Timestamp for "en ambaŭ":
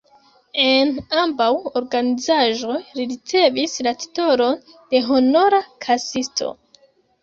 0.61-1.49